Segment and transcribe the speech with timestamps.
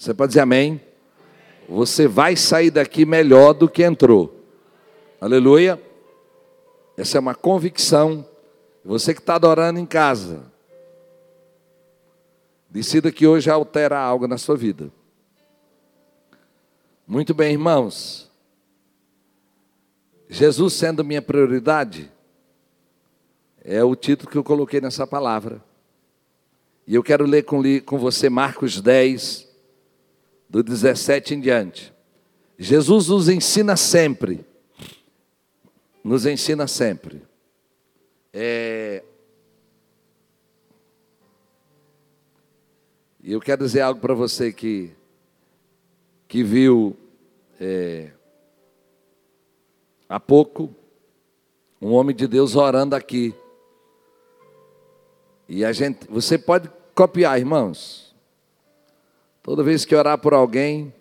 [0.00, 0.80] Você pode dizer amém?
[1.68, 4.34] Você vai sair daqui melhor do que entrou.
[5.20, 5.78] Aleluia.
[6.96, 8.26] Essa é uma convicção.
[8.82, 10.50] Você que está adorando em casa,
[12.70, 14.90] decida que hoje altera algo na sua vida.
[17.06, 18.30] Muito bem, irmãos.
[20.30, 22.10] Jesus sendo minha prioridade,
[23.62, 25.62] é o título que eu coloquei nessa palavra.
[26.86, 29.49] E eu quero ler com, com você Marcos 10,
[30.50, 31.94] do 17 em diante.
[32.58, 34.44] Jesus nos ensina sempre,
[36.02, 37.22] nos ensina sempre.
[38.32, 39.04] É...
[43.22, 44.90] E eu quero dizer algo para você que,
[46.26, 46.96] que viu
[47.60, 48.10] é,
[50.08, 50.74] há pouco
[51.80, 53.34] um homem de Deus orando aqui.
[55.48, 58.09] E a gente, você pode copiar, irmãos.
[59.50, 60.94] Toda vez que orar por alguém,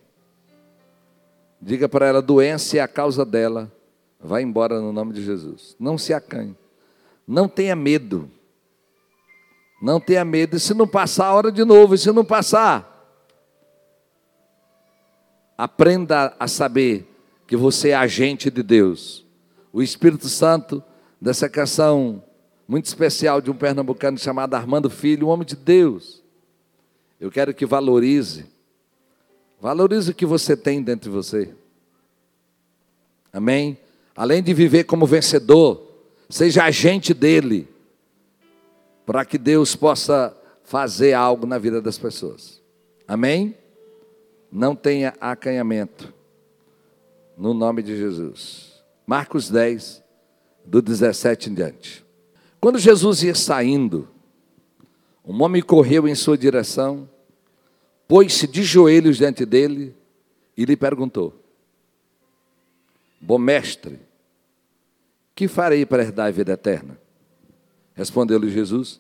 [1.62, 3.72] diga para ela: doença é a causa dela.
[4.20, 5.76] Vai embora no nome de Jesus.
[5.80, 6.58] Não se acanhe.
[7.28, 8.28] Não tenha medo.
[9.80, 10.58] Não tenha medo.
[10.58, 11.94] E se não passar, a hora de novo.
[11.94, 13.22] E se não passar,
[15.56, 17.08] aprenda a saber
[17.46, 19.28] que você é agente de Deus.
[19.72, 20.84] O Espírito Santo,
[21.22, 22.24] dessa canção
[22.68, 26.28] muito especial de um pernambucano chamado Armando Filho, um homem de Deus.
[27.20, 28.46] Eu quero que valorize,
[29.60, 31.54] valorize o que você tem dentro de você.
[33.34, 33.78] Amém?
[34.16, 35.86] Além de viver como vencedor,
[36.30, 37.68] seja agente dele,
[39.06, 42.62] para que Deus possa fazer algo na vida das pessoas.
[43.08, 43.56] Amém?
[44.52, 46.14] Não tenha acanhamento,
[47.38, 48.84] no nome de Jesus.
[49.06, 50.04] Marcos 10,
[50.66, 52.06] do 17 em diante.
[52.62, 54.08] Quando Jesus ia saindo,
[55.30, 57.08] um homem correu em sua direção,
[58.08, 59.96] pôs-se de joelhos diante dele
[60.58, 61.40] e lhe perguntou:
[63.22, 64.00] Bom mestre,
[65.36, 67.00] que farei para herdar a vida eterna?
[67.94, 69.00] Respondeu-lhe Jesus: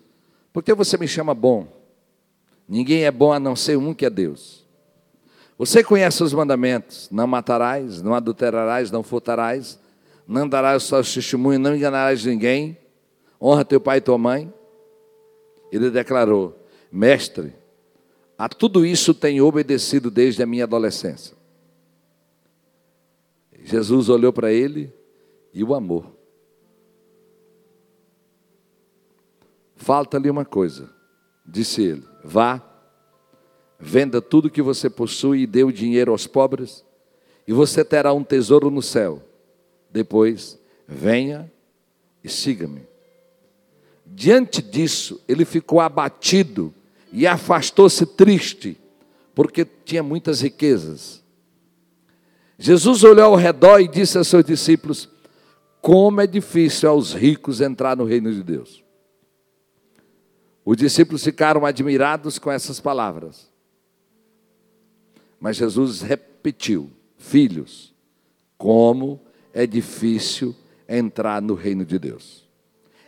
[0.53, 1.67] Por que você me chama bom?
[2.67, 4.67] Ninguém é bom a não ser um que é Deus.
[5.57, 9.79] Você conhece os mandamentos: não matarás, não adulterarás, não furtarás,
[10.27, 12.77] não darás o seu testemunho, não enganarás ninguém
[13.41, 14.53] honra teu pai e tua mãe.
[15.71, 16.57] Ele declarou:
[16.91, 17.53] Mestre,
[18.37, 21.35] a tudo isso tenho obedecido desde a minha adolescência.
[23.63, 24.91] Jesus olhou para ele
[25.53, 26.15] e o amou.
[29.75, 30.89] Falta-lhe uma coisa,
[31.45, 32.61] disse ele: Vá,
[33.79, 36.85] venda tudo que você possui e dê o dinheiro aos pobres,
[37.47, 39.21] e você terá um tesouro no céu.
[39.91, 41.51] Depois, venha
[42.23, 42.87] e siga-me.
[44.11, 46.73] Diante disso, ele ficou abatido
[47.11, 48.77] e afastou-se triste,
[49.35, 51.23] porque tinha muitas riquezas.
[52.57, 55.07] Jesus olhou ao redor e disse a seus discípulos:
[55.79, 58.83] Como é difícil aos ricos entrar no reino de Deus.
[60.65, 63.49] Os discípulos ficaram admirados com essas palavras.
[65.39, 67.93] Mas Jesus repetiu: Filhos,
[68.57, 69.21] como
[69.53, 70.53] é difícil
[70.87, 72.48] entrar no reino de Deus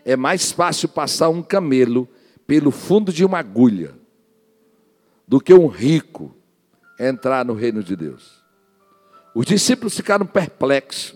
[0.06, 2.08] é mais fácil passar um camelo
[2.48, 3.96] pelo fundo de uma agulha
[5.28, 6.36] do que um rico
[7.00, 8.44] entrar no reino de Deus.
[9.34, 11.16] Os discípulos ficaram perplexos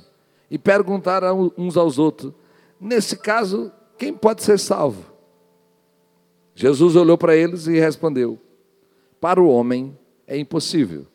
[0.50, 2.34] e perguntaram uns aos outros:
[2.80, 5.14] nesse caso, quem pode ser salvo?
[6.54, 8.40] Jesus olhou para eles e respondeu:
[9.20, 11.06] Para o homem é impossível,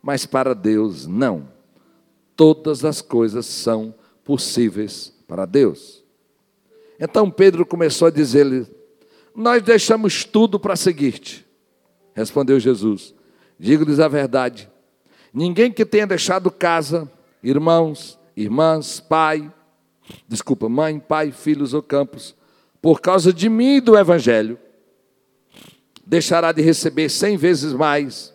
[0.00, 1.48] mas para Deus não.
[2.36, 3.92] Todas as coisas são
[4.24, 5.97] possíveis para Deus.
[6.98, 8.66] Então Pedro começou a dizer-lhe:
[9.34, 11.46] Nós deixamos tudo para seguir-te.
[12.14, 13.14] Respondeu Jesus:
[13.58, 14.68] Digo-lhes a verdade.
[15.32, 17.10] Ninguém que tenha deixado casa,
[17.42, 19.52] irmãos, irmãs, pai,
[20.26, 22.34] desculpa, mãe, pai, filhos ou campos,
[22.80, 24.58] por causa de mim e do Evangelho,
[26.06, 28.32] deixará de receber cem vezes mais,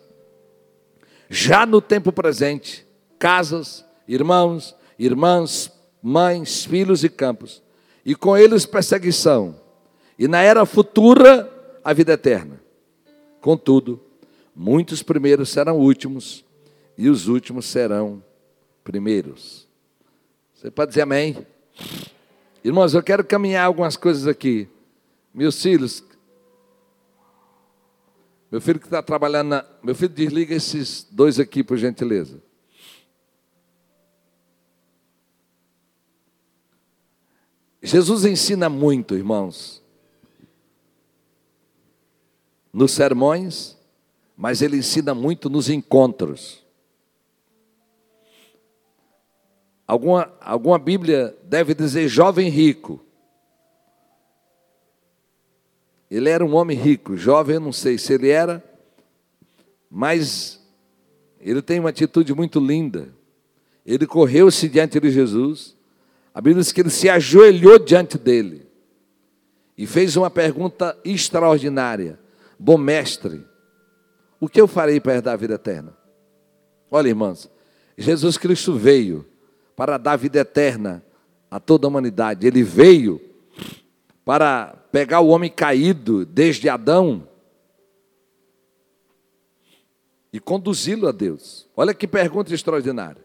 [1.28, 2.86] já no tempo presente,
[3.18, 7.63] casas, irmãos, irmãs, mães, filhos e campos,
[8.04, 9.60] e com eles perseguição,
[10.18, 11.50] e na era futura
[11.82, 12.60] a vida eterna.
[13.40, 14.00] Contudo,
[14.54, 16.44] muitos primeiros serão últimos,
[16.96, 18.22] e os últimos serão
[18.82, 19.66] primeiros.
[20.54, 21.46] Você pode dizer amém?
[22.62, 24.68] Irmãos, eu quero caminhar algumas coisas aqui.
[25.32, 26.02] Meus filhos,
[28.50, 29.64] meu filho que está trabalhando na.
[29.82, 32.40] Meu filho, desliga esses dois aqui, por gentileza.
[37.84, 39.82] Jesus ensina muito, irmãos.
[42.72, 43.76] Nos sermões,
[44.34, 46.64] mas ele ensina muito nos encontros.
[49.86, 53.04] Alguma, alguma Bíblia deve dizer jovem rico.
[56.10, 58.64] Ele era um homem rico, jovem, eu não sei se ele era,
[59.90, 60.58] mas
[61.38, 63.14] ele tem uma atitude muito linda.
[63.84, 65.76] Ele correu-se diante de Jesus.
[66.34, 68.66] A Bíblia diz que ele se ajoelhou diante dele
[69.78, 72.18] e fez uma pergunta extraordinária:
[72.58, 73.46] Bom mestre,
[74.40, 75.96] o que eu farei para herdar a vida eterna?
[76.90, 77.48] Olha, irmãos,
[77.96, 79.24] Jesus Cristo veio
[79.76, 81.04] para dar vida eterna
[81.48, 82.46] a toda a humanidade.
[82.46, 83.20] Ele veio
[84.24, 87.28] para pegar o homem caído desde Adão
[90.32, 91.68] e conduzi-lo a Deus.
[91.76, 93.22] Olha que pergunta extraordinária.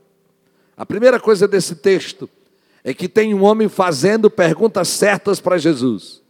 [0.78, 2.30] A primeira coisa desse texto
[2.84, 6.22] é que tem um homem fazendo perguntas certas para Jesus.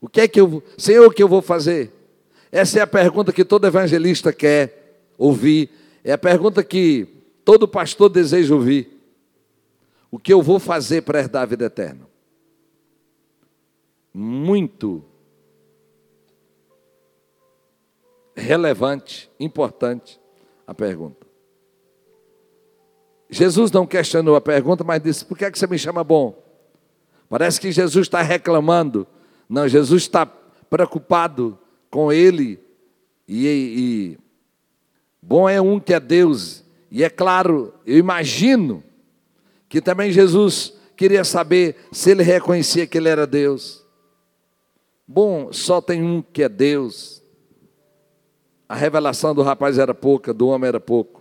[0.00, 1.92] O que é que eu, Senhor, o que eu vou fazer?
[2.50, 5.70] Essa é a pergunta que todo evangelista quer ouvir,
[6.02, 7.06] é a pergunta que
[7.44, 8.98] todo pastor deseja ouvir.
[10.10, 12.08] O que eu vou fazer para herdar a vida eterna?
[14.12, 15.04] Muito
[18.34, 20.20] relevante, importante
[20.66, 21.29] a pergunta.
[23.30, 26.36] Jesus não questionou a pergunta, mas disse: Por que, é que você me chama bom?
[27.28, 29.06] Parece que Jesus está reclamando.
[29.48, 32.58] Não, Jesus está preocupado com ele.
[33.28, 34.18] E, e
[35.22, 36.64] bom é um que é Deus.
[36.90, 38.82] E é claro, eu imagino
[39.68, 43.86] que também Jesus queria saber se ele reconhecia que ele era Deus.
[45.06, 47.22] Bom, só tem um que é Deus.
[48.68, 51.19] A revelação do rapaz era pouca, do homem era pouco.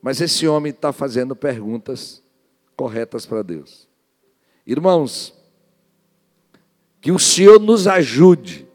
[0.00, 2.22] Mas esse homem está fazendo perguntas
[2.76, 3.88] corretas para Deus.
[4.66, 5.34] Irmãos,
[7.00, 8.66] que o Senhor nos ajude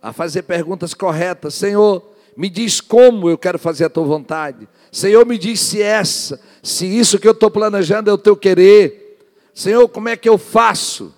[0.00, 1.54] a fazer perguntas corretas.
[1.54, 2.02] Senhor,
[2.36, 4.68] me diz como eu quero fazer a tua vontade.
[4.92, 9.18] Senhor, me diz se essa, se isso que eu estou planejando é o teu querer.
[9.52, 11.14] Senhor, como é que eu faço?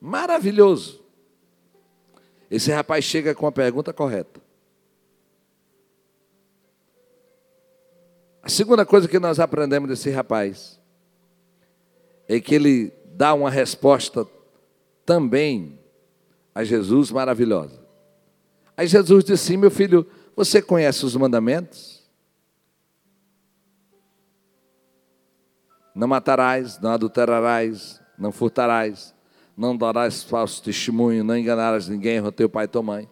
[0.00, 1.02] Maravilhoso.
[2.50, 4.40] Esse rapaz chega com a pergunta correta.
[8.48, 10.80] A segunda coisa que nós aprendemos desse rapaz
[12.26, 14.26] é que ele dá uma resposta
[15.04, 15.78] também
[16.54, 17.78] a Jesus maravilhosa.
[18.74, 22.02] Aí Jesus disse assim: Meu filho, você conhece os mandamentos?
[25.94, 29.14] Não matarás, não adulterarás, não furtarás,
[29.54, 33.10] não darás falso testemunho, não enganarás ninguém, o teu pai e tua mãe.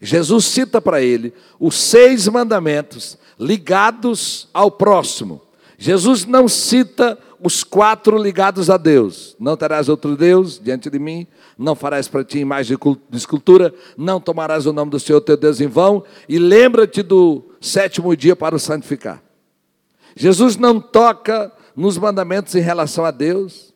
[0.00, 5.42] Jesus cita para ele os seis mandamentos ligados ao próximo.
[5.78, 9.36] Jesus não cita os quatro ligados a Deus.
[9.38, 11.26] Não terás outro Deus diante de mim,
[11.58, 12.76] não farás para ti imagem
[13.10, 17.44] de escultura, não tomarás o nome do Senhor teu Deus em vão, e lembra-te do
[17.60, 19.22] sétimo dia para o santificar.
[20.14, 23.74] Jesus não toca nos mandamentos em relação a Deus,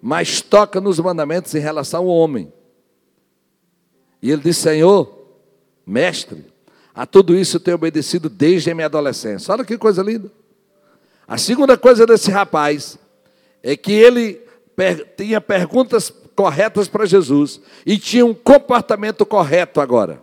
[0.00, 2.52] mas toca nos mandamentos em relação ao homem.
[4.22, 5.12] E ele diz: Senhor,
[5.84, 6.46] mestre,
[6.94, 9.52] a tudo isso eu tenho obedecido desde a minha adolescência.
[9.52, 10.30] Olha que coisa linda.
[11.26, 12.98] A segunda coisa desse rapaz
[13.62, 14.40] é que ele
[15.16, 20.22] tinha perguntas corretas para Jesus e tinha um comportamento correto agora.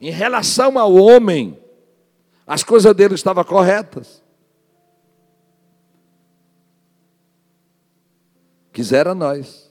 [0.00, 1.58] Em relação ao homem,
[2.46, 4.22] as coisas dele estavam corretas.
[8.72, 9.63] Quisera nós.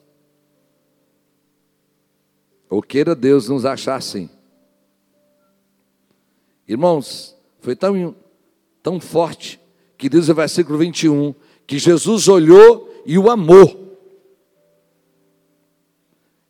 [2.74, 4.28] Ou queira Deus nos achar assim.
[6.68, 8.16] Irmãos, foi tão,
[8.82, 9.60] tão forte
[9.96, 11.36] que diz o versículo 21
[11.68, 13.96] que Jesus olhou e o amou.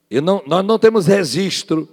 [0.10, 1.90] E não, nós não temos registro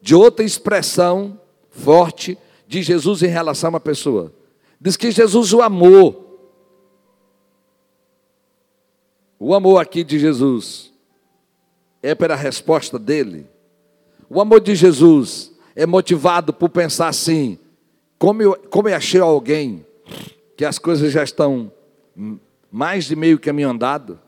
[0.00, 4.32] de outra expressão forte de Jesus em relação a uma pessoa.
[4.80, 6.54] Diz que Jesus o amou.
[9.40, 10.92] O amor aqui de Jesus
[12.00, 13.50] é pela resposta dele.
[14.34, 17.58] O amor de Jesus é motivado por pensar assim:
[18.18, 19.84] como eu, como eu achei alguém
[20.56, 21.70] que as coisas já estão
[22.70, 24.18] mais de meio caminho andado.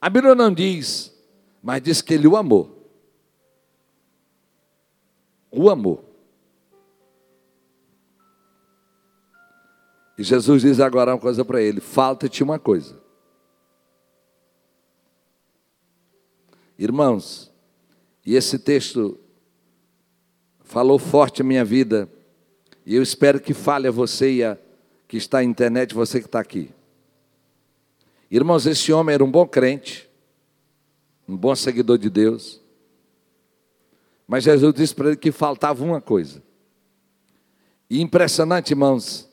[0.00, 1.16] A Bíblia não diz,
[1.62, 2.90] mas diz que ele o amou.
[5.48, 6.02] O amor.
[10.18, 13.00] E Jesus diz agora uma coisa para ele: falta-te uma coisa.
[16.76, 17.51] Irmãos,
[18.24, 19.18] e esse texto
[20.60, 22.08] falou forte a minha vida,
[22.86, 24.58] e eu espero que fale a você e a
[25.06, 26.70] que está na internet, você que está aqui.
[28.30, 30.08] Irmãos, esse homem era um bom crente,
[31.28, 32.62] um bom seguidor de Deus,
[34.26, 36.42] Mas Jesus disse para ele que faltava uma coisa.
[37.90, 39.28] E impressionante, irmãos,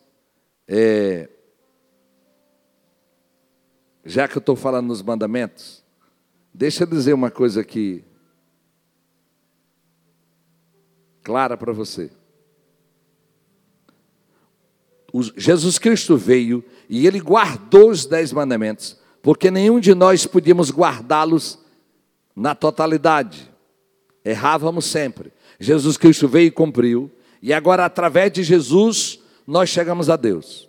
[0.67, 1.29] é,
[4.03, 5.81] já que eu estou falando nos mandamentos,
[6.53, 8.03] deixa eu dizer uma coisa aqui,
[11.29, 12.09] clara para você.
[15.37, 21.59] Jesus Cristo veio e ele guardou os dez mandamentos, porque nenhum de nós podíamos guardá-los
[22.35, 23.47] na totalidade.
[24.25, 25.31] Errávamos sempre.
[25.59, 27.11] Jesus Cristo veio e cumpriu,
[27.43, 30.67] e agora, através de Jesus, nós chegamos a Deus.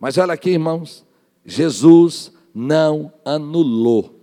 [0.00, 1.06] Mas olha aqui, irmãos,
[1.44, 4.18] Jesus não anulou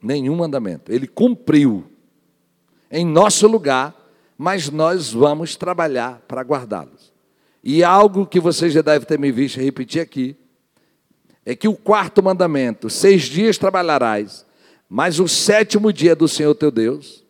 [0.00, 1.86] nenhum mandamento, ele cumpriu
[2.88, 4.01] em nosso lugar,
[4.42, 7.12] mas nós vamos trabalhar para guardá-los.
[7.62, 10.36] E algo que você já deve ter me visto repetir aqui,
[11.46, 14.44] é que o quarto mandamento, seis dias trabalharás,
[14.88, 17.24] mas o sétimo dia do Senhor teu Deus,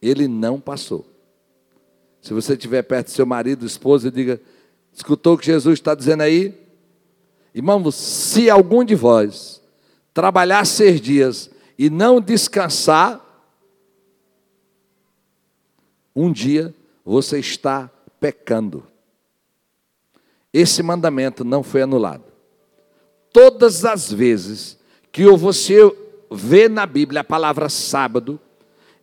[0.00, 1.06] ele não passou.
[2.22, 4.40] Se você estiver perto do seu marido, esposa, diga:
[4.94, 6.58] escutou o que Jesus está dizendo aí?
[7.54, 9.60] Irmãos, se algum de vós
[10.14, 13.29] trabalhar seis dias e não descansar,
[16.20, 16.74] um dia
[17.04, 18.84] você está pecando.
[20.52, 22.24] Esse mandamento não foi anulado.
[23.32, 24.78] Todas as vezes
[25.10, 25.78] que você
[26.30, 28.38] vê na Bíblia a palavra sábado,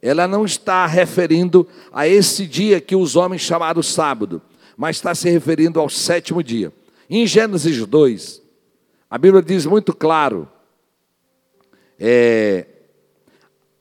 [0.02, 4.42] ela não está referindo a esse dia que os homens chamaram sábado,
[4.76, 6.72] mas está se referindo ao sétimo dia.
[7.10, 8.42] Em Gênesis 2,
[9.10, 10.48] a Bíblia diz muito claro,
[12.00, 12.68] é,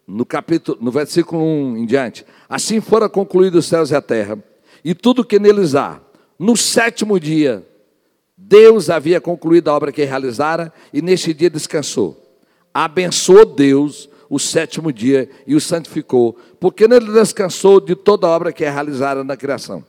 [0.06, 4.38] no capítulo, no versículo 1 em diante, assim foram concluídos os céus e a terra,
[4.84, 6.00] e tudo que neles há.
[6.38, 7.66] No sétimo dia,
[8.36, 12.22] Deus havia concluído a obra que realizara, e neste dia descansou.
[12.72, 18.52] Abençoou Deus o sétimo dia e o santificou, porque nele descansou de toda a obra
[18.52, 19.84] que é realizada na criação.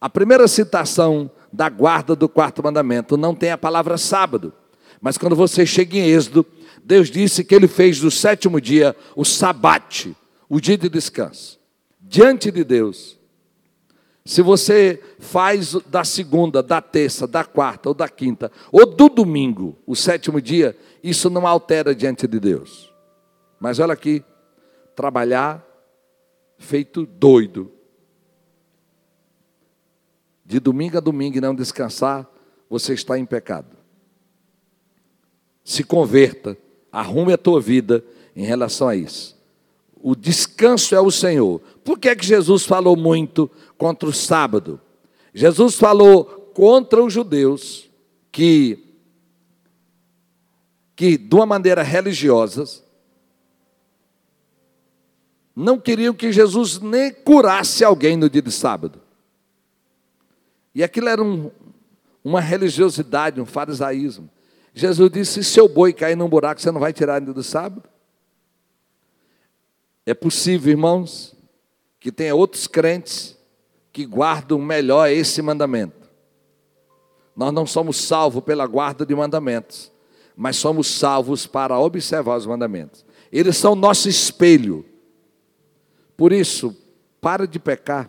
[0.00, 4.52] A primeira citação da guarda do quarto mandamento não tem a palavra sábado,
[5.00, 6.44] mas quando você chega em Êxodo,
[6.84, 10.16] Deus disse que ele fez do sétimo dia o sabate,
[10.48, 11.55] o dia de descanso.
[12.16, 13.18] Diante de Deus,
[14.24, 19.76] se você faz da segunda, da terça, da quarta ou da quinta, ou do domingo,
[19.86, 22.90] o sétimo dia, isso não altera diante de Deus.
[23.60, 24.24] Mas olha aqui,
[24.94, 25.62] trabalhar
[26.56, 27.70] feito doido.
[30.42, 32.26] De domingo a domingo e não descansar,
[32.66, 33.76] você está em pecado.
[35.62, 36.56] Se converta,
[36.90, 38.02] arrume a tua vida
[38.34, 39.35] em relação a isso.
[40.08, 41.60] O descanso é o Senhor.
[41.82, 44.80] Por que, é que Jesus falou muito contra o sábado?
[45.34, 47.90] Jesus falou contra os judeus
[48.30, 48.78] que,
[50.94, 52.84] que de uma maneira religiosa,
[55.56, 59.00] não queriam que Jesus nem curasse alguém no dia de sábado.
[60.72, 61.50] E aquilo era um,
[62.22, 64.30] uma religiosidade, um farisaísmo.
[64.72, 67.95] Jesus disse: se seu boi cair num buraco, você não vai tirar dia do sábado?
[70.06, 71.34] É possível, irmãos,
[71.98, 73.36] que tenha outros crentes
[73.92, 76.08] que guardam melhor esse mandamento.
[77.34, 79.90] Nós não somos salvos pela guarda de mandamentos,
[80.36, 83.04] mas somos salvos para observar os mandamentos.
[83.32, 84.86] Eles são nosso espelho.
[86.16, 86.74] Por isso,
[87.20, 88.08] para de pecar.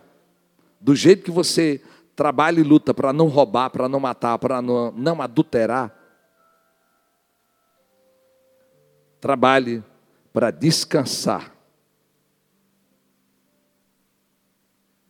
[0.80, 1.82] Do jeito que você
[2.14, 5.92] trabalha e luta para não roubar, para não matar, para não, não adulterar,
[9.20, 9.82] trabalhe
[10.32, 11.57] para descansar.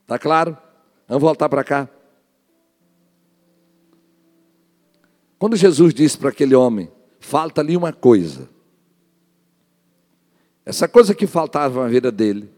[0.08, 0.56] Tá claro?
[1.06, 1.86] Vamos voltar para cá.
[5.38, 8.48] Quando Jesus disse para aquele homem: falta-lhe uma coisa.
[10.64, 12.50] Essa coisa que faltava na vida dele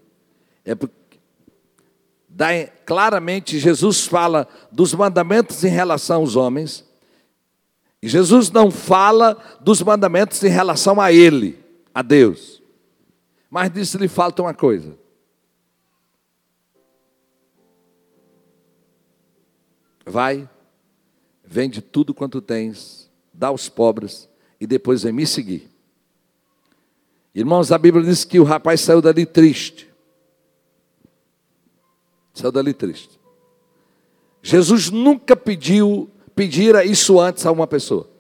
[0.65, 0.95] é porque
[2.87, 6.89] claramente Jesus fala dos mandamentos em relação aos homens.
[8.01, 11.59] E Jesus não fala dos mandamentos em relação a ele,
[11.93, 12.63] a Deus.
[13.51, 15.00] Mas disse lhe falta uma coisa.
[20.11, 20.51] Vai,
[21.45, 24.29] vende tudo quanto tens, dá aos pobres
[24.61, 25.71] e depois vem me seguir.
[27.33, 29.89] Irmãos, a Bíblia diz que o rapaz saiu dali triste.
[32.35, 33.21] Saiu dali triste.
[34.43, 38.11] Jesus nunca pediu, pedira isso antes a uma pessoa.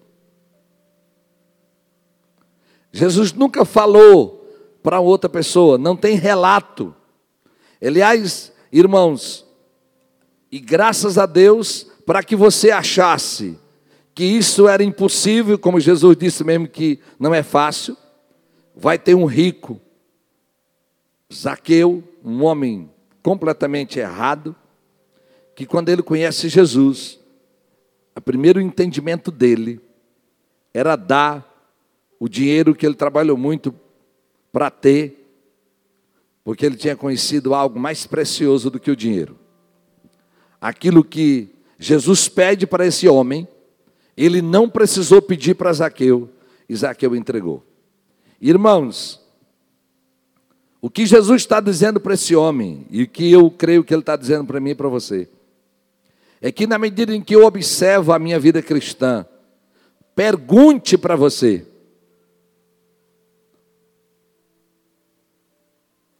[2.92, 4.49] Jesus nunca falou
[4.80, 6.94] para outra pessoa, não tem relato.
[7.82, 9.50] Aliás, irmãos,
[10.50, 13.59] e graças a Deus, para que você achasse
[14.14, 17.97] que isso era impossível, como Jesus disse mesmo que não é fácil,
[18.75, 19.80] vai ter um rico
[21.33, 22.90] Zaqueu, um homem
[23.23, 24.57] completamente errado,
[25.54, 27.21] que quando ele conhece Jesus,
[28.16, 29.80] o primeiro entendimento dele
[30.75, 31.47] era dar
[32.19, 33.73] o dinheiro que ele trabalhou muito
[34.52, 35.16] para ter,
[36.42, 39.38] porque ele tinha conhecido algo mais precioso do que o dinheiro.
[40.60, 41.48] Aquilo que
[41.78, 43.48] Jesus pede para esse homem,
[44.16, 46.28] ele não precisou pedir para Zaqueu,
[46.68, 47.64] e Zaqueu entregou.
[48.40, 49.20] Irmãos,
[50.80, 54.02] o que Jesus está dizendo para esse homem, e o que eu creio que ele
[54.02, 55.28] está dizendo para mim e para você,
[56.40, 59.26] é que na medida em que eu observo a minha vida cristã,
[60.14, 61.66] pergunte para você: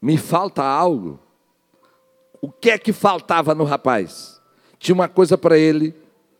[0.01, 1.19] me falta algo?
[2.41, 4.41] O que é que faltava no rapaz?
[4.79, 5.95] Tinha uma coisa para ele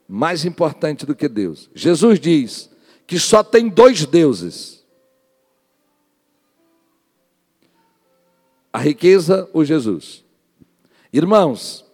[0.07, 1.69] mais importante do que Deus.
[1.75, 2.69] Jesus diz
[3.05, 4.81] que só tem dois deuses
[8.73, 10.23] a riqueza ou Jesus.
[11.11, 11.85] Irmãos,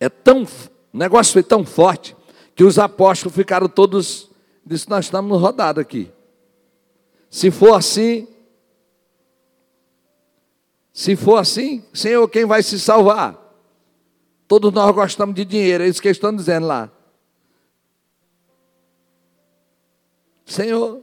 [0.00, 0.46] é tão, o
[0.96, 2.16] negócio foi tão forte
[2.54, 4.30] que os apóstolos ficaram todos,
[4.64, 6.10] disse, nós estamos rodados aqui.
[7.30, 8.26] Se for assim,
[10.92, 13.38] se for assim, Senhor, quem vai se salvar?
[14.46, 16.90] Todos nós gostamos de dinheiro, é isso que eles estão dizendo lá.
[20.44, 21.02] Senhor,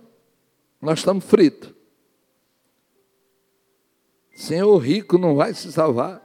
[0.80, 1.74] nós estamos fritos.
[4.36, 6.22] Senhor, o rico não vai se salvar.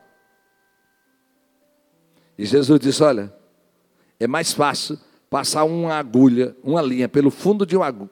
[2.36, 3.34] E Jesus disse: Olha,
[4.20, 4.98] é mais fácil
[5.30, 8.10] passar uma agulha, uma linha pelo fundo de uma agulha.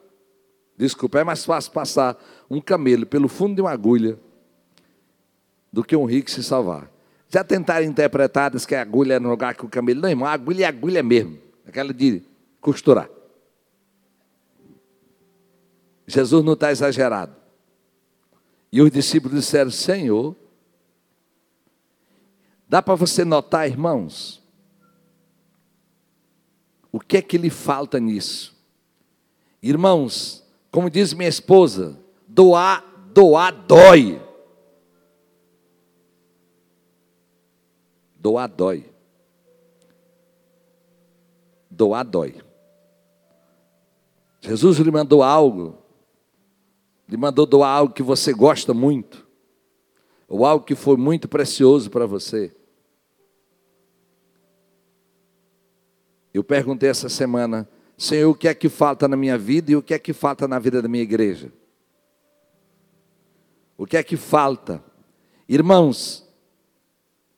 [0.75, 2.17] Desculpa, é mais fácil passar
[2.49, 4.19] um camelo pelo fundo de uma agulha
[5.73, 6.87] do que um rico se salvar.
[7.27, 10.01] Já tentaram interpretar que a agulha é no lugar que o camelo.
[10.01, 11.39] Não, irmão, a agulha é agulha mesmo.
[11.65, 12.21] Aquela de
[12.61, 13.09] costurar.
[16.05, 17.35] Jesus não está exagerado.
[18.71, 20.35] E os discípulos disseram: Senhor,
[22.69, 24.43] dá para você notar, irmãos,
[26.91, 28.55] o que é que lhe falta nisso?
[29.61, 34.22] Irmãos, como diz minha esposa, doar, doar dói.
[38.23, 38.89] Doar dói.
[41.69, 42.41] Doar dói.
[44.39, 45.83] Jesus lhe mandou algo
[47.07, 49.27] lhe mandou doar algo que você gosta muito,
[50.27, 52.55] ou algo que foi muito precioso para você.
[56.33, 59.83] Eu perguntei essa semana, Senhor, o que é que falta na minha vida e o
[59.83, 61.51] que é que falta na vida da minha igreja?
[63.77, 64.81] O que é que falta?
[65.47, 66.22] Irmãos,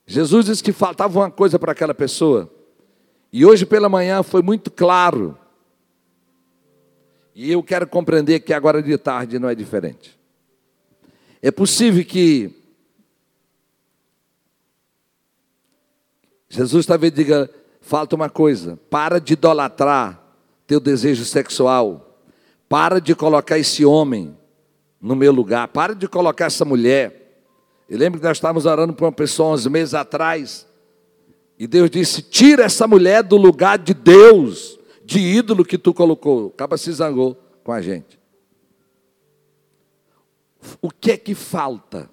[0.06, 2.52] Jesus disse que faltava uma coisa para aquela pessoa,
[3.32, 5.38] e hoje pela manhã foi muito claro
[7.36, 10.18] e eu quero compreender que agora de tarde não é diferente.
[11.42, 12.50] É possível que
[16.48, 17.50] Jesus talvez diga:
[17.82, 20.24] falta uma coisa, para de idolatrar
[20.66, 22.22] teu desejo sexual,
[22.70, 24.36] para de colocar esse homem
[25.02, 27.25] no meu lugar, para de colocar essa mulher.
[27.90, 30.66] Eu lembro que nós estávamos orando por uma pessoa uns meses atrás,
[31.58, 36.48] e Deus disse: tira essa mulher do lugar de Deus de ídolo que tu colocou.
[36.48, 38.20] Acaba se zangou com a gente.
[40.82, 42.10] O que é que falta?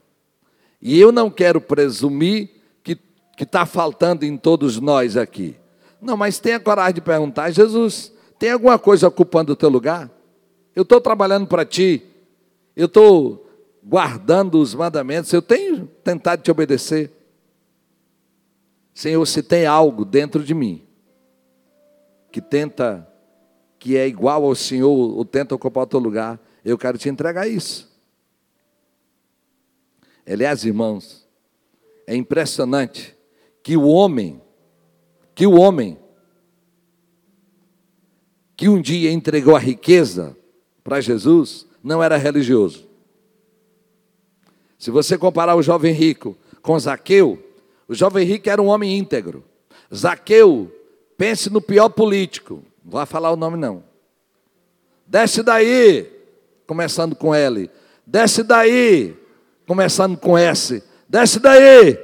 [0.80, 2.50] E eu não quero presumir
[2.82, 5.56] que está faltando em todos nós aqui.
[6.00, 10.10] Não, mas tenha coragem de perguntar, Jesus, tem alguma coisa ocupando o teu lugar?
[10.76, 12.02] Eu estou trabalhando para ti,
[12.76, 13.41] eu estou
[13.82, 17.10] guardando os mandamentos, eu tenho tentado te obedecer.
[18.94, 20.86] Senhor, se tem algo dentro de mim
[22.30, 23.06] que tenta,
[23.78, 27.48] que é igual ao Senhor, ou tenta ocupar o teu lugar, eu quero te entregar
[27.48, 27.90] isso.
[30.26, 31.26] Aliás, irmãos,
[32.06, 33.16] é impressionante
[33.62, 34.40] que o homem,
[35.34, 35.98] que o homem,
[38.56, 40.36] que um dia entregou a riqueza
[40.84, 42.91] para Jesus, não era religioso.
[44.82, 47.40] Se você comparar o jovem rico com Zaqueu,
[47.86, 49.44] o jovem rico era um homem íntegro.
[49.94, 50.72] Zaqueu
[51.16, 52.64] Pense no pior político.
[52.84, 53.84] Não vou falar o nome não.
[55.06, 56.10] Desce daí,
[56.66, 57.70] começando com L.
[58.04, 59.16] Desce daí,
[59.68, 60.82] começando com S.
[61.08, 61.96] Desce daí.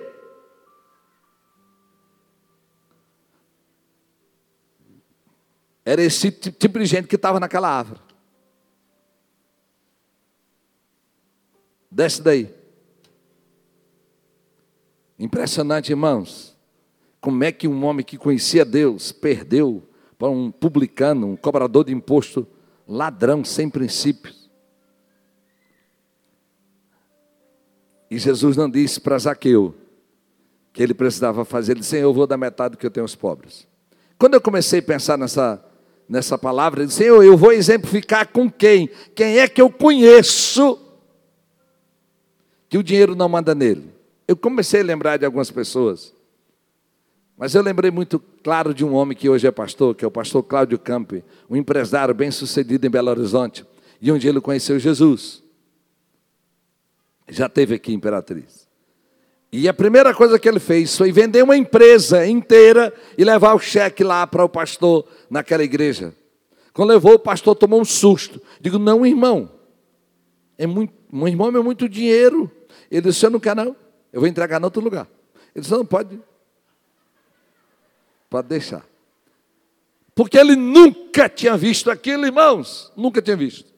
[5.84, 8.00] Era esse tipo de gente que estava naquela árvore.
[11.90, 12.57] Desce daí.
[15.38, 16.56] Impressionante, irmãos.
[17.20, 21.94] Como é que um homem que conhecia Deus perdeu para um publicano, um cobrador de
[21.94, 22.44] imposto,
[22.88, 24.50] ladrão sem princípios?
[28.10, 29.76] E Jesus não disse para Zaqueu
[30.72, 33.04] que ele precisava fazer, ele disse: Senhor, eu vou dar metade do que eu tenho
[33.04, 33.64] aos pobres.
[34.18, 35.64] Quando eu comecei a pensar nessa,
[36.08, 38.90] nessa palavra, eu disse: Senhor, eu vou exemplificar com quem?
[39.14, 40.76] Quem é que eu conheço
[42.68, 43.97] que o dinheiro não manda nele?
[44.28, 46.14] Eu comecei a lembrar de algumas pessoas.
[47.34, 50.10] Mas eu lembrei muito claro de um homem que hoje é pastor, que é o
[50.10, 53.64] pastor Cláudio Campi, um empresário bem sucedido em Belo Horizonte.
[54.02, 55.42] E um dia ele conheceu Jesus.
[57.26, 58.68] Já teve aqui Imperatriz.
[59.50, 63.58] E a primeira coisa que ele fez foi vender uma empresa inteira e levar o
[63.58, 66.14] cheque lá para o pastor naquela igreja.
[66.74, 68.42] Quando levou, o pastor tomou um susto.
[68.60, 69.50] Digo, não, irmão.
[70.58, 72.50] É muito, meu irmão é muito dinheiro.
[72.90, 73.87] Ele disse, eu não quero não.
[74.12, 75.08] Eu vou entregar em outro lugar.
[75.54, 76.18] Ele disse, não, pode.
[78.28, 78.86] Pode deixar.
[80.14, 82.92] Porque ele nunca tinha visto aquilo, irmãos.
[82.96, 83.72] Nunca tinha visto.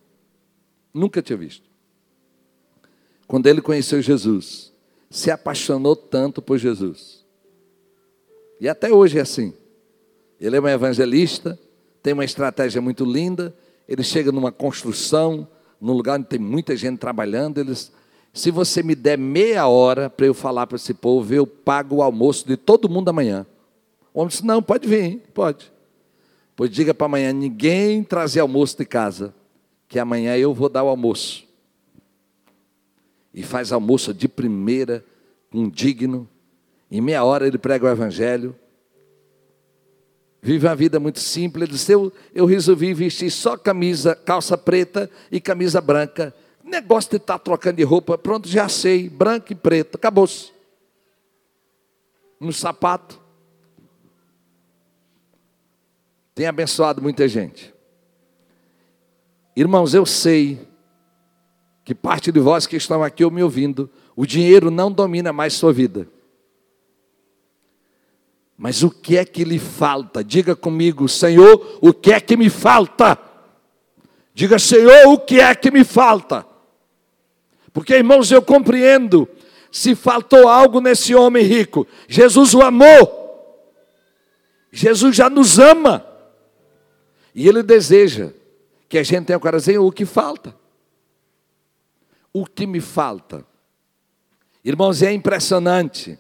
[0.93, 1.69] Nunca tinha visto.
[3.27, 4.73] Quando ele conheceu Jesus,
[5.09, 7.25] se apaixonou tanto por Jesus.
[8.61, 9.55] E até hoje é assim.
[10.41, 11.59] Ele é um evangelista,
[12.03, 13.55] tem uma estratégia muito linda.
[13.87, 15.47] Ele chega numa construção,
[15.81, 17.59] num lugar onde tem muita gente trabalhando.
[17.59, 17.93] Eles
[18.33, 22.03] se você me der meia hora para eu falar para esse povo, eu pago o
[22.03, 23.45] almoço de todo mundo amanhã.
[24.15, 25.71] O homem disse: Não, pode vir, pode.
[26.55, 29.35] Pois diga para amanhã: ninguém trazer almoço de casa,
[29.89, 31.45] que amanhã eu vou dar o almoço.
[33.35, 35.05] E faz almoço de primeira,
[35.53, 36.29] um digno.
[36.91, 38.55] Em meia hora ele prega o evangelho.
[40.43, 41.65] Vive uma vida muito simples.
[41.65, 46.33] Ele disse: eu, eu resolvi vestir só camisa, calça preta e camisa branca
[46.71, 50.53] Negócio de estar tá trocando de roupa, pronto, já sei, branco e preto, acabou-se.
[52.39, 53.21] No sapato.
[56.33, 57.75] Tem abençoado muita gente.
[59.57, 60.67] Irmãos, eu sei
[61.85, 65.73] que parte de vós que estão aqui me ouvindo, o dinheiro não domina mais sua
[65.73, 66.09] vida.
[68.57, 70.23] Mas o que é que lhe falta?
[70.23, 73.19] Diga comigo, Senhor, o que é que me falta?
[74.33, 76.47] Diga, Senhor, o que é que me falta?
[77.73, 79.29] Porque, irmãos, eu compreendo.
[79.71, 83.19] Se faltou algo nesse homem rico, Jesus o amou.
[84.73, 86.05] Jesus já nos ama.
[87.35, 88.33] E Ele deseja
[88.89, 90.55] que a gente tenha o coração, o que falta?
[92.33, 93.47] O que me falta?
[94.65, 96.19] Irmãos, é impressionante.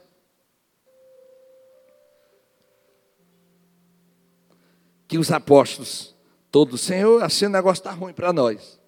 [5.06, 6.14] Que os apóstolos,
[6.50, 8.79] todos, Senhor, assim o negócio está ruim para nós.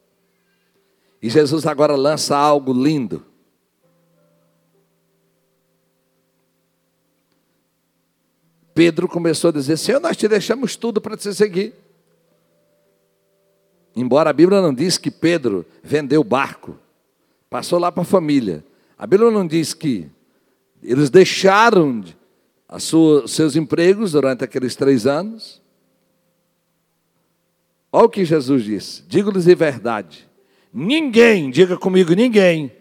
[1.22, 3.24] E Jesus agora lança algo lindo.
[8.74, 11.74] Pedro começou a dizer: Senhor, nós te deixamos tudo para te seguir.
[13.94, 16.76] Embora a Bíblia não diz que Pedro vendeu o barco,
[17.48, 18.64] passou lá para a família.
[18.98, 20.10] A Bíblia não diz que
[20.82, 22.02] eles deixaram
[22.68, 25.62] os seus empregos durante aqueles três anos.
[27.92, 30.31] Olha o que Jesus disse: digo-lhes a verdade.
[30.72, 32.72] Ninguém, diga comigo, ninguém.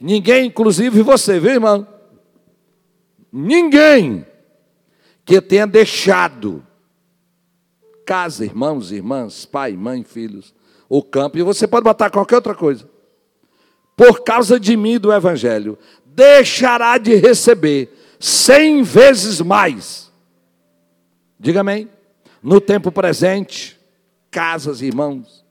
[0.00, 1.86] Ninguém, inclusive você, viu, irmão?
[3.32, 4.24] Ninguém
[5.24, 6.64] que tenha deixado
[8.06, 10.54] casa, irmãos, irmãs, pai, mãe, filhos,
[10.88, 12.88] o campo, e você pode botar qualquer outra coisa,
[13.96, 20.12] por causa de mim do Evangelho, deixará de receber cem vezes mais.
[21.38, 21.90] Diga amém.
[22.42, 23.78] No tempo presente,
[24.30, 25.44] casas, irmãos,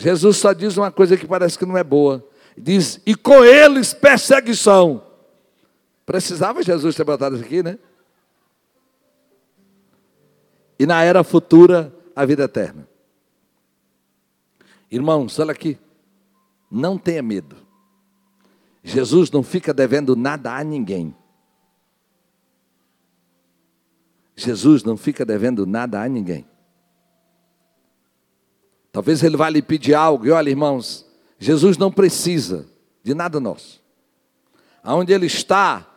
[0.00, 2.26] Jesus só diz uma coisa que parece que não é boa.
[2.56, 5.04] Diz, e com eles perseguição.
[6.06, 7.78] Precisava Jesus ter botado isso aqui, né?
[10.78, 12.88] E na era futura, a vida eterna.
[14.90, 15.78] Irmãos, olha aqui.
[16.70, 17.56] Não tenha medo.
[18.82, 21.14] Jesus não fica devendo nada a ninguém.
[24.34, 26.49] Jesus não fica devendo nada a ninguém.
[29.00, 31.06] Talvez ele vá lhe pedir algo, e olha, irmãos,
[31.38, 32.66] Jesus não precisa
[33.02, 33.82] de nada nosso.
[34.82, 35.88] Aonde ele está,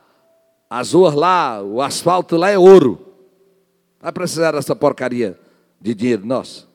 [0.69, 3.13] as ruas lá, o asfalto lá é ouro.
[3.99, 5.37] Vai precisar dessa porcaria
[5.81, 6.65] de dinheiro nosso.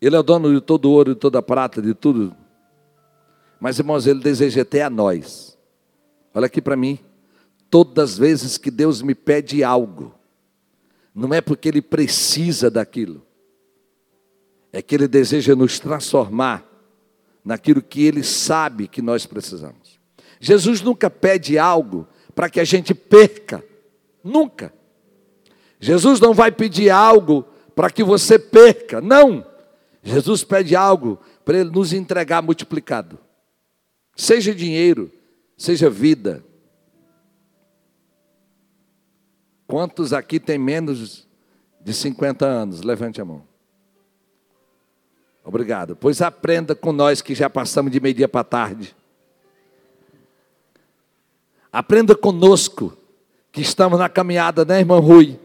[0.00, 2.34] Ele é o dono de todo o ouro, de toda a prata, de tudo.
[3.60, 5.56] Mas, irmãos, ele deseja até a nós.
[6.34, 6.98] Olha aqui para mim.
[7.70, 10.12] Todas as vezes que Deus me pede algo,
[11.14, 13.24] não é porque ele precisa daquilo
[14.72, 16.66] é que Ele deseja nos transformar
[17.44, 20.00] naquilo que Ele sabe que nós precisamos.
[20.40, 23.62] Jesus nunca pede algo para que a gente perca,
[24.24, 24.72] nunca.
[25.78, 29.46] Jesus não vai pedir algo para que você perca, não.
[30.02, 33.18] Jesus pede algo para Ele nos entregar multiplicado.
[34.16, 35.10] Seja dinheiro,
[35.56, 36.44] seja vida.
[39.66, 41.26] Quantos aqui têm menos
[41.80, 42.82] de 50 anos?
[42.82, 43.51] Levante a mão.
[45.44, 45.96] Obrigado.
[45.96, 48.94] Pois aprenda com nós que já passamos de meio-dia para tarde.
[51.72, 52.96] Aprenda conosco
[53.50, 55.38] que estamos na caminhada, né, irmão Rui?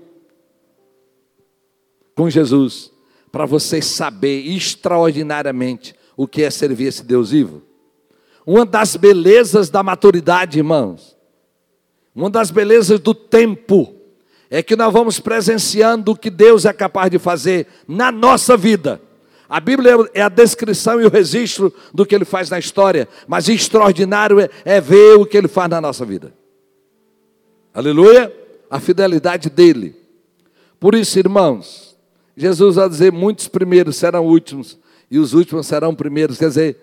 [2.15, 2.91] Com Jesus,
[3.31, 7.61] para você saber extraordinariamente o que é servir esse Deus vivo.
[8.45, 11.17] Uma das belezas da maturidade, irmãos,
[12.15, 13.93] uma das belezas do tempo,
[14.49, 19.01] é que nós vamos presenciando o que Deus é capaz de fazer na nossa vida.
[19.49, 23.47] A Bíblia é a descrição e o registro do que ele faz na história, mas
[23.47, 26.33] extraordinário é, é ver o que ele faz na nossa vida.
[27.73, 28.33] Aleluia!
[28.69, 29.95] A fidelidade dele.
[30.79, 31.97] Por isso, irmãos,
[32.35, 34.77] Jesus vai dizer: muitos primeiros serão últimos,
[35.09, 36.37] e os últimos serão primeiros.
[36.37, 36.77] Quer dizer,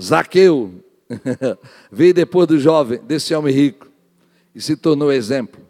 [0.00, 0.84] Zaqueu
[1.90, 3.88] veio depois do jovem, desse homem rico,
[4.54, 5.60] e se tornou exemplo.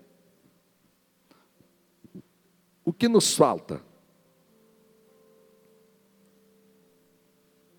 [2.85, 3.81] O que nos falta?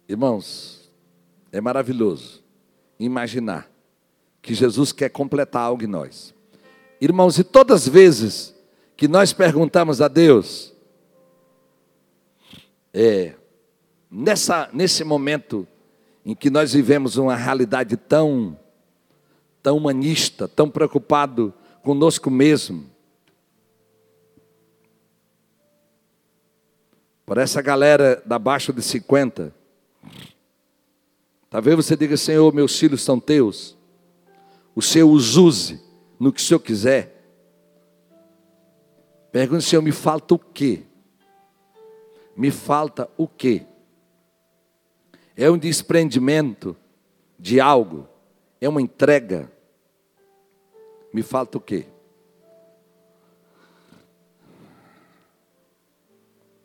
[0.08, 0.92] Irmãos,
[1.52, 2.44] é maravilhoso
[3.00, 3.70] imaginar
[4.42, 6.34] que Jesus quer completar algo em nós.
[7.02, 8.56] Irmãos, e todas as vezes
[8.96, 10.74] que nós perguntamos a Deus,
[12.94, 13.34] é,
[14.10, 15.68] nessa, nesse momento
[16.24, 18.58] em que nós vivemos uma realidade tão,
[19.62, 22.90] tão humanista, tão preocupado conosco mesmo,
[27.26, 29.54] para essa galera da baixo de 50,
[31.56, 33.78] Talvez você diga, Senhor, meus filhos são teus.
[34.76, 35.82] O Senhor os use
[36.20, 37.26] no que o Senhor quiser.
[39.32, 40.84] Pergunte, Senhor, me falta o quê?
[42.36, 43.66] Me falta o quê?
[45.34, 46.76] É um desprendimento
[47.40, 48.06] de algo?
[48.60, 49.50] É uma entrega?
[51.14, 51.86] Me falta o quê?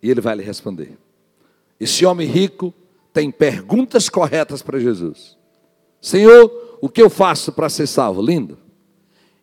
[0.03, 0.99] E ele vai lhe responder.
[1.79, 2.75] Esse homem rico
[3.13, 5.37] tem perguntas corretas para Jesus.
[6.01, 8.23] Senhor, o que eu faço para ser salvo?
[8.23, 8.59] Lindo.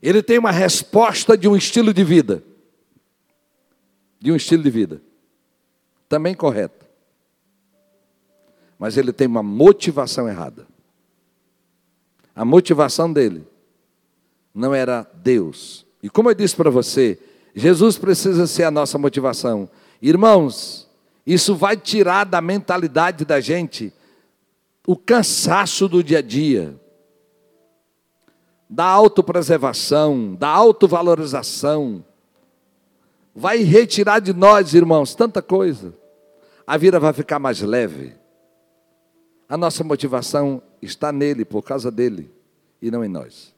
[0.02, 2.44] Ele tem uma resposta de um estilo de vida.
[4.20, 5.02] De um estilo de vida.
[6.08, 6.86] Também correto.
[8.80, 10.68] Mas ele tem uma motivação errada.
[12.36, 13.46] A motivação dele
[14.54, 15.86] não era Deus.
[16.02, 17.20] E como eu disse para você,
[17.56, 19.70] Jesus precisa ser a nossa motivação.
[20.02, 20.87] Irmãos,
[21.28, 23.92] isso vai tirar da mentalidade da gente
[24.88, 26.80] o cansaço do dia a dia,
[28.70, 32.06] da autopreservação, da autovalorização.
[33.36, 35.94] Vai retirar de nós, irmãos, tanta coisa.
[36.66, 38.16] A vida vai ficar mais leve.
[39.50, 42.32] A nossa motivação está nele, por causa dele,
[42.82, 43.54] e não em nós.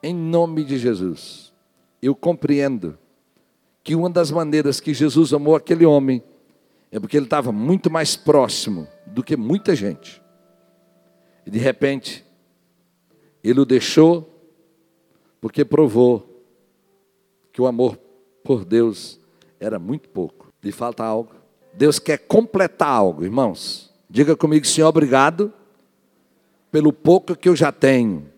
[0.00, 1.52] Em nome de Jesus,
[2.00, 2.96] eu compreendo
[3.88, 6.22] que uma das maneiras que Jesus amou aquele homem
[6.92, 10.22] é porque ele estava muito mais próximo do que muita gente.
[11.46, 12.22] E de repente,
[13.42, 14.30] ele o deixou
[15.40, 16.44] porque provou
[17.50, 17.98] que o amor
[18.44, 19.18] por Deus
[19.58, 20.52] era muito pouco.
[20.62, 21.30] Lhe falta algo.
[21.72, 23.90] Deus quer completar algo, irmãos.
[24.10, 25.50] Diga comigo, Senhor, obrigado
[26.70, 28.30] pelo pouco que eu já tenho.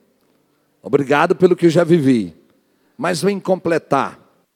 [0.81, 2.37] Obrigado pelo que eu já vivi.
[2.97, 4.20] Mas vem completar